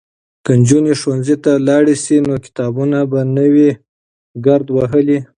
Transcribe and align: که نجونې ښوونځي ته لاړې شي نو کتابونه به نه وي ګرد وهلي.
که 0.45 0.51
نجونې 0.59 0.93
ښوونځي 1.01 1.35
ته 1.43 1.51
لاړې 1.67 1.95
شي 2.03 2.17
نو 2.27 2.35
کتابونه 2.45 2.97
به 3.11 3.21
نه 3.35 3.45
وي 3.53 3.69
ګرد 4.45 4.67
وهلي. 4.71 5.19